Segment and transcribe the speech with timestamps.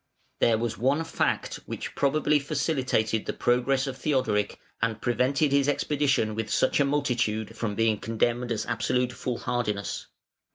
[0.39, 6.33] There was one fact which probably facilitated the progress of Theodoric, and prevented his expedition
[6.33, 10.07] with such a multitude from being condemned as absolute foolhardiness.